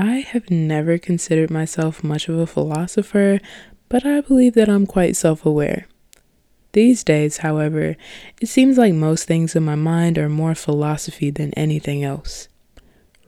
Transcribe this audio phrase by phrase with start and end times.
[0.00, 3.40] have never considered myself much of a philosopher,
[3.88, 5.86] but I believe that I'm quite self aware.
[6.72, 7.96] These days, however,
[8.40, 12.48] it seems like most things in my mind are more philosophy than anything else.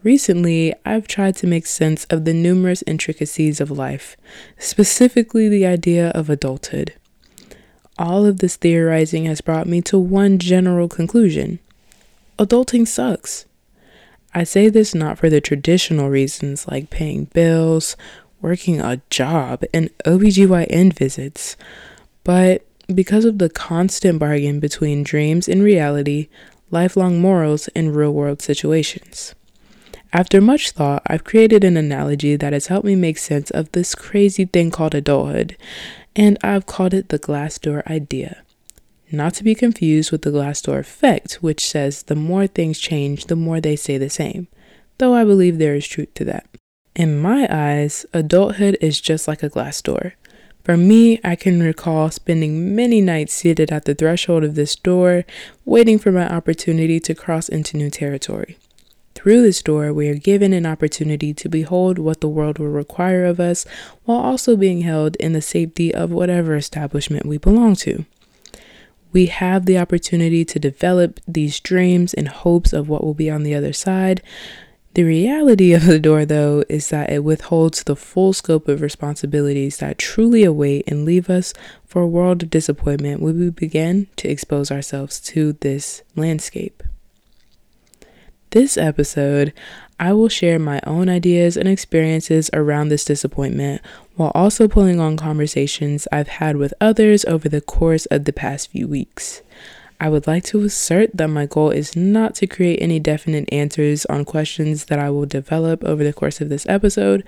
[0.03, 4.17] Recently, I've tried to make sense of the numerous intricacies of life,
[4.57, 6.93] specifically the idea of adulthood.
[7.97, 11.59] All of this theorizing has brought me to one general conclusion
[12.37, 13.45] adulting sucks.
[14.37, 17.97] I say this not for the traditional reasons like paying bills,
[18.39, 21.57] working a job, and OBGYN visits,
[22.23, 22.63] but
[22.93, 26.27] because of the constant bargain between dreams and reality,
[26.69, 29.33] lifelong morals, and real world situations.
[30.13, 33.95] After much thought, I've created an analogy that has helped me make sense of this
[33.95, 35.57] crazy thing called adulthood,
[36.15, 38.43] and I've called it the glass door idea.
[39.11, 43.25] Not to be confused with the glass door effect, which says the more things change,
[43.25, 44.47] the more they stay the same,
[44.97, 46.45] though I believe there is truth to that.
[46.93, 50.13] In my eyes, adulthood is just like a glass door.
[50.65, 55.23] For me, I can recall spending many nights seated at the threshold of this door,
[55.63, 58.57] waiting for my opportunity to cross into new territory.
[59.15, 63.23] Through this door, we are given an opportunity to behold what the world will require
[63.23, 63.65] of us
[64.03, 68.05] while also being held in the safety of whatever establishment we belong to.
[69.11, 73.43] We have the opportunity to develop these dreams and hopes of what will be on
[73.43, 74.21] the other side,
[74.97, 79.77] the reality of the door, though, is that it withholds the full scope of responsibilities
[79.77, 81.53] that truly await and leave us
[81.85, 86.81] for a world of disappointment when we begin to expose ourselves to this landscape.
[88.49, 89.53] This episode,
[89.99, 93.83] I will share my own ideas and experiences around this disappointment
[94.17, 98.71] while also pulling on conversations I've had with others over the course of the past
[98.71, 99.43] few weeks.
[99.99, 104.05] I would like to assert that my goal is not to create any definite answers
[104.07, 107.23] on questions that I will develop over the course of this episode,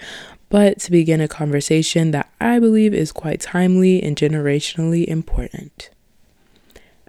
[0.50, 5.92] but to begin a conversation that I believe is quite timely and generationally important.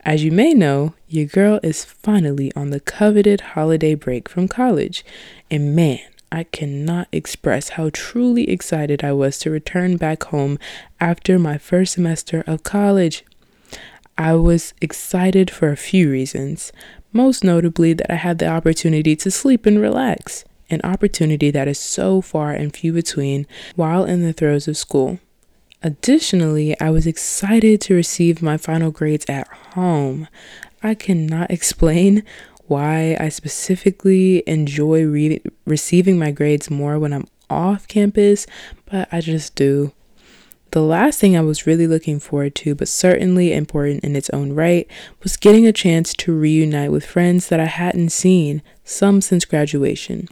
[0.04, 5.04] As you may know, your girl is finally on the coveted holiday break from college,
[5.50, 6.00] and man,
[6.32, 10.58] I cannot express how truly excited I was to return back home
[11.00, 13.24] after my first semester of college.
[14.16, 16.72] I was excited for a few reasons,
[17.12, 21.78] most notably that I had the opportunity to sleep and relax, an opportunity that is
[21.78, 25.18] so far and few between while in the throes of school.
[25.82, 30.28] Additionally, I was excited to receive my final grades at home.
[30.82, 32.22] I cannot explain
[32.70, 38.46] why I specifically enjoy re- receiving my grades more when I'm off campus,
[38.86, 39.92] but I just do.
[40.70, 44.52] The last thing I was really looking forward to, but certainly important in its own
[44.52, 44.88] right,
[45.20, 50.28] was getting a chance to reunite with friends that I hadn't seen, some since graduation.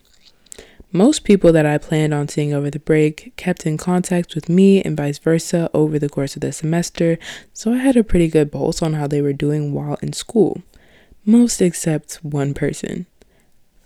[0.92, 4.80] Most people that I planned on seeing over the break kept in contact with me
[4.80, 7.18] and vice versa over the course of the semester,
[7.52, 10.62] so I had a pretty good pulse on how they were doing while in school.
[11.28, 13.04] Most except one person.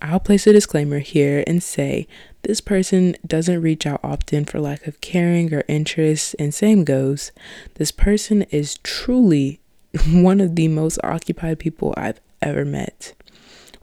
[0.01, 2.07] I'll place a disclaimer here and say
[2.43, 7.33] this person doesn't reach out often for lack of caring or interest, and same goes.
[7.73, 9.59] This person is truly
[10.09, 13.13] one of the most occupied people I've ever met.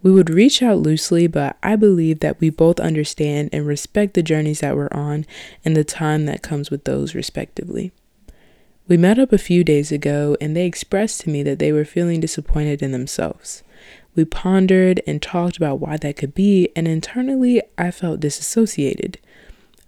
[0.02, 4.22] We would reach out loosely, but I believe that we both understand and respect the
[4.22, 5.26] journeys that we're on
[5.66, 7.92] and the time that comes with those, respectively.
[8.90, 11.84] We met up a few days ago, and they expressed to me that they were
[11.84, 13.62] feeling disappointed in themselves.
[14.16, 19.20] We pondered and talked about why that could be, and internally, I felt disassociated.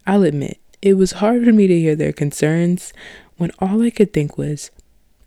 [0.07, 2.93] I'll admit, it was hard for me to hear their concerns
[3.39, 4.71] when all I could think was,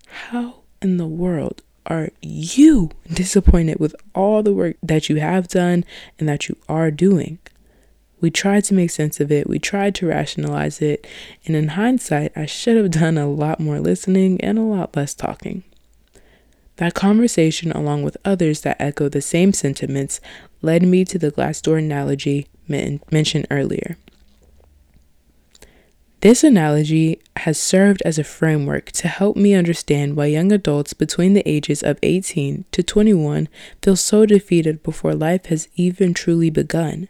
[0.07, 5.83] how in the world are you disappointed with all the work that you have done
[6.17, 7.39] and that you are doing?
[8.21, 11.05] We tried to make sense of it, we tried to rationalize it,
[11.45, 15.13] and in hindsight, I should have done a lot more listening and a lot less
[15.13, 15.63] talking.
[16.77, 20.19] That conversation, along with others that echo the same sentiments,
[20.61, 23.97] led me to the glass door analogy men- mentioned earlier.
[26.21, 31.33] This analogy has served as a framework to help me understand why young adults between
[31.33, 33.47] the ages of 18 to 21
[33.83, 37.09] feel so defeated before life has even truly begun.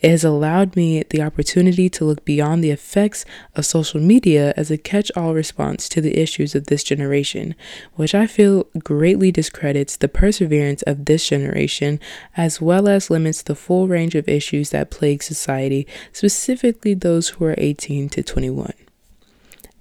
[0.00, 3.24] It has allowed me the opportunity to look beyond the effects
[3.54, 7.54] of social media as a catch all response to the issues of this generation,
[7.94, 12.00] which I feel greatly discredits the perseverance of this generation
[12.36, 17.44] as well as limits the full range of issues that plague society, specifically those who
[17.46, 18.83] are 18 to 21.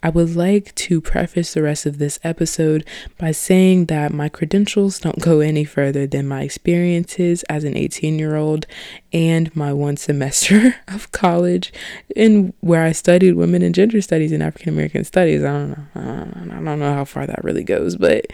[0.04, 2.86] I would like to preface the rest of this episode
[3.18, 8.20] by saying that my credentials don't go any further than my experiences as an 18
[8.20, 8.68] year old
[9.14, 11.72] and my one semester of college
[12.18, 15.42] in where I studied women and gender studies and African American studies.
[15.42, 15.86] I don't know.
[15.96, 18.26] I don't know how far that really goes, but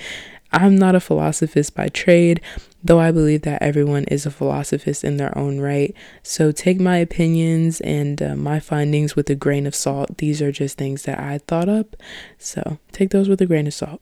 [0.52, 2.42] I'm not a philosophist by trade,
[2.84, 5.94] though I believe that everyone is a philosophist in their own right.
[6.24, 10.18] So take my opinions and uh, my findings with a grain of salt.
[10.18, 11.96] These are just things that I thought up.
[12.38, 14.02] So take those with a grain of salt.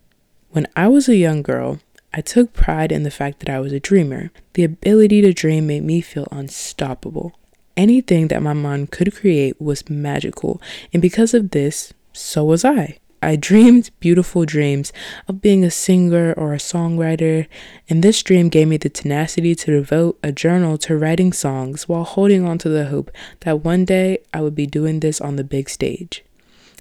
[0.52, 1.80] When I was a young girl,
[2.14, 4.32] I took pride in the fact that I was a dreamer.
[4.54, 7.38] The ability to dream made me feel unstoppable.
[7.76, 10.60] Anything that my mind could create was magical,
[10.92, 12.98] and because of this, so was I.
[13.22, 14.94] I dreamed beautiful dreams
[15.28, 17.48] of being a singer or a songwriter,
[17.90, 22.04] and this dream gave me the tenacity to devote a journal to writing songs while
[22.04, 23.10] holding on to the hope
[23.40, 26.24] that one day I would be doing this on the big stage.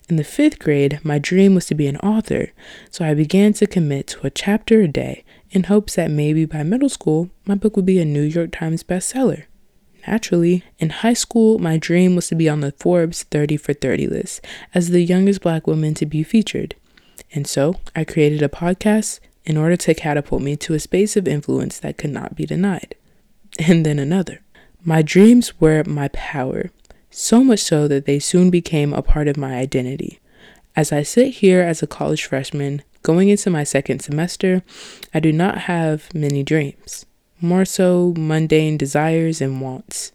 [0.09, 2.53] In the fifth grade, my dream was to be an author,
[2.91, 6.63] so I began to commit to a chapter a day in hopes that maybe by
[6.63, 9.45] middle school, my book would be a New York Times bestseller.
[10.07, 14.07] Naturally, in high school, my dream was to be on the Forbes 30 for 30
[14.07, 14.41] list
[14.75, 16.77] as the youngest black woman to be featured.
[17.33, 21.27] And so I created a podcast in order to catapult me to a space of
[21.27, 22.95] influence that could not be denied.
[23.59, 24.41] And then another.
[24.85, 26.71] My dreams were my power,
[27.11, 30.21] so much so that they soon became a part of my identity.
[30.77, 34.63] As I sit here as a college freshman, going into my second semester,
[35.13, 37.07] I do not have many dreams
[37.41, 40.13] more so mundane desires and wants.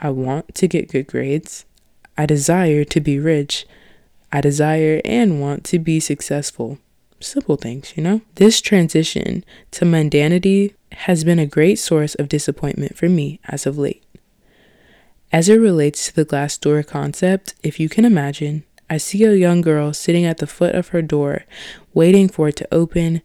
[0.00, 1.64] I want to get good grades.
[2.16, 3.66] I desire to be rich.
[4.32, 6.78] I desire and want to be successful.
[7.20, 8.20] Simple things, you know?
[8.34, 13.78] This transition to mundanity has been a great source of disappointment for me as of
[13.78, 14.02] late.
[15.32, 19.34] As it relates to the glass door concept, if you can imagine, I see a
[19.34, 21.44] young girl sitting at the foot of her door,
[21.94, 23.22] waiting for it to open,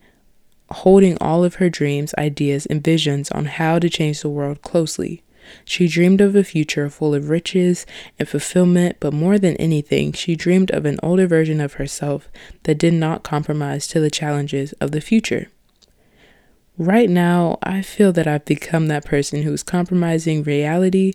[0.69, 5.23] holding all of her dreams, ideas, and visions on how to change the world closely.
[5.63, 7.85] She dreamed of a future full of riches
[8.19, 12.29] and fulfillment, but more than anything, she dreamed of an older version of herself
[12.63, 15.47] that did not compromise to the challenges of the future.
[16.77, 21.13] Right now, I feel that I've become that person who's compromising reality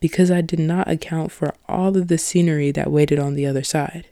[0.00, 3.62] because I did not account for all of the scenery that waited on the other
[3.62, 4.08] side.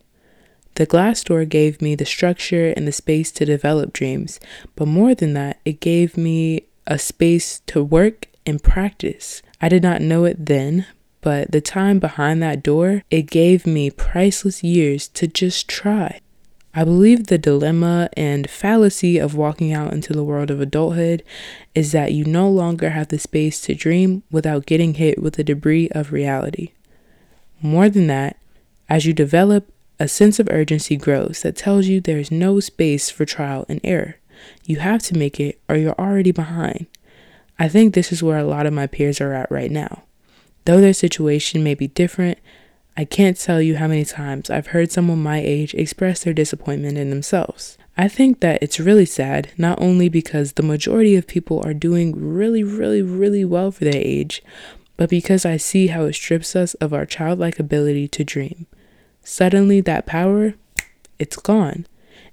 [0.75, 4.41] The glass door gave me the structure and the space to develop dreams,
[4.77, 9.43] but more than that, it gave me a space to work and practice.
[9.61, 10.87] I did not know it then,
[11.21, 16.21] but the time behind that door, it gave me priceless years to just try.
[16.73, 21.25] I believe the dilemma and fallacy of walking out into the world of adulthood
[21.75, 25.45] is that you no longer have the space to dream without getting hit with the
[25.45, 26.73] debris of reality.
[27.61, 28.39] More than that,
[28.89, 33.11] as you develop a sense of urgency grows that tells you there is no space
[33.11, 34.17] for trial and error.
[34.65, 36.87] You have to make it or you're already behind.
[37.59, 40.05] I think this is where a lot of my peers are at right now.
[40.65, 42.39] Though their situation may be different,
[42.97, 46.97] I can't tell you how many times I've heard someone my age express their disappointment
[46.97, 47.77] in themselves.
[47.99, 52.15] I think that it's really sad, not only because the majority of people are doing
[52.17, 54.43] really, really, really well for their age,
[54.97, 58.67] but because I see how it strips us of our childlike ability to dream.
[59.23, 60.55] Suddenly, that power,
[61.19, 61.87] it's gone.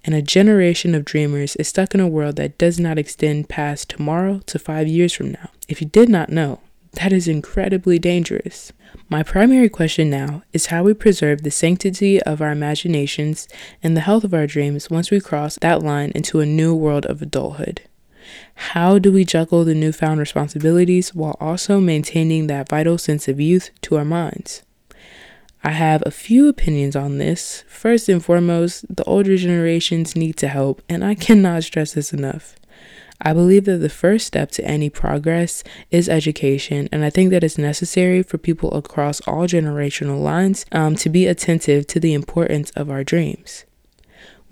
[0.03, 3.89] And a generation of dreamers is stuck in a world that does not extend past
[3.89, 5.49] tomorrow to five years from now.
[5.67, 6.61] If you did not know,
[6.93, 8.71] that is incredibly dangerous.
[9.09, 13.47] My primary question now is how we preserve the sanctity of our imaginations
[13.83, 17.05] and the health of our dreams once we cross that line into a new world
[17.05, 17.81] of adulthood.
[18.55, 23.69] How do we juggle the newfound responsibilities while also maintaining that vital sense of youth
[23.81, 24.63] to our minds?
[25.67, 27.65] I have a few opinions on this.
[27.67, 32.55] First and foremost, the older generations need to help, and I cannot stress this enough.
[33.19, 37.43] I believe that the first step to any progress is education, and I think that
[37.43, 42.71] it's necessary for people across all generational lines um, to be attentive to the importance
[42.71, 43.65] of our dreams.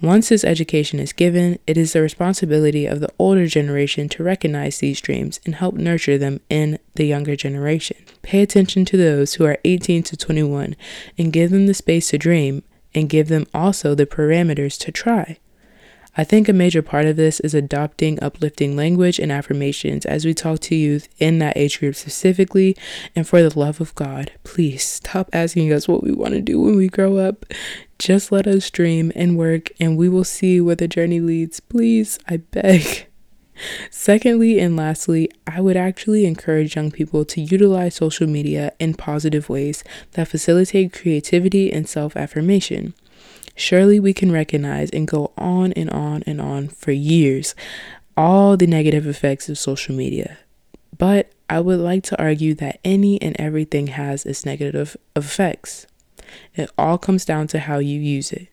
[0.01, 4.79] Once this education is given, it is the responsibility of the older generation to recognize
[4.79, 7.97] these dreams and help nurture them in the younger generation.
[8.21, 10.75] Pay attention to those who are 18 to 21
[11.17, 12.61] and give them the space to dream
[12.93, 15.37] and give them also the parameters to try.
[16.17, 20.33] I think a major part of this is adopting uplifting language and affirmations as we
[20.33, 22.77] talk to youth in that age group specifically.
[23.15, 26.61] And for the love of God, please stop asking us what we want to do
[26.61, 27.45] when we grow up.
[27.99, 31.59] Just let us dream and work, and we will see where the journey leads.
[31.59, 33.07] Please, I beg.
[33.89, 39.49] Secondly, and lastly, I would actually encourage young people to utilize social media in positive
[39.49, 42.93] ways that facilitate creativity and self affirmation.
[43.55, 47.55] Surely we can recognize and go on and on and on for years
[48.17, 50.37] all the negative effects of social media.
[50.97, 55.85] But I would like to argue that any and everything has its negative effects.
[56.55, 58.47] It all comes down to how you use it.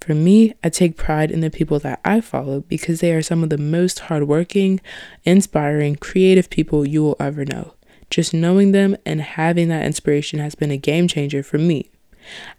[0.00, 3.42] For me, I take pride in the people that I follow because they are some
[3.42, 4.80] of the most hardworking,
[5.24, 7.74] inspiring, creative people you will ever know.
[8.08, 11.90] Just knowing them and having that inspiration has been a game changer for me.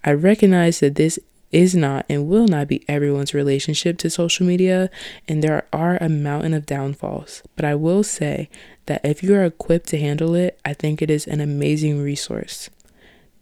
[0.03, 1.19] I recognize that this
[1.51, 4.89] is not and will not be everyone's relationship to social media,
[5.27, 7.43] and there are a mountain of downfalls.
[7.55, 8.49] But I will say
[8.85, 12.69] that if you are equipped to handle it, I think it is an amazing resource.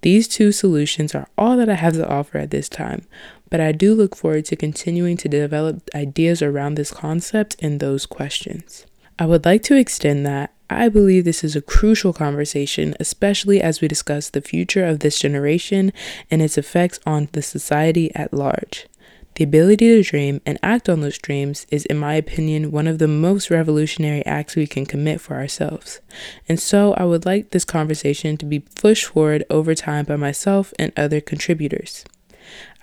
[0.01, 3.05] These two solutions are all that I have to offer at this time,
[3.49, 8.05] but I do look forward to continuing to develop ideas around this concept and those
[8.05, 8.85] questions.
[9.17, 13.81] I would like to extend that I believe this is a crucial conversation, especially as
[13.81, 15.91] we discuss the future of this generation
[16.29, 18.87] and its effects on the society at large.
[19.35, 22.99] The ability to dream and act on those dreams is, in my opinion, one of
[22.99, 26.01] the most revolutionary acts we can commit for ourselves.
[26.47, 30.73] And so I would like this conversation to be pushed forward over time by myself
[30.77, 32.03] and other contributors.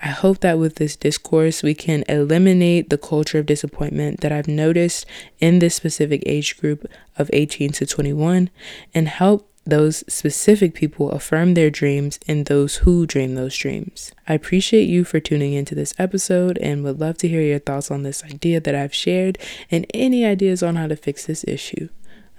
[0.02, 4.48] I hope that with this discourse, we can eliminate the culture of disappointment that I've
[4.48, 5.06] noticed
[5.38, 6.86] in this specific age group
[7.16, 8.50] of 18 to 21
[8.94, 14.12] and help those specific people affirm their dreams and those who dream those dreams.
[14.28, 17.90] I appreciate you for tuning into this episode and would love to hear your thoughts
[17.90, 19.38] on this idea that I've shared
[19.70, 21.88] and any ideas on how to fix this issue.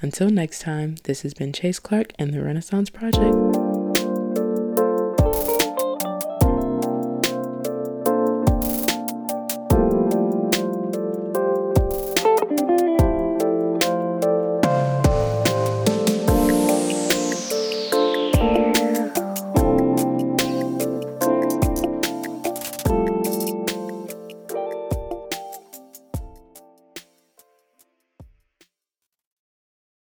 [0.02, 3.67] Until next time, this has been Chase Clark and the Renaissance Project.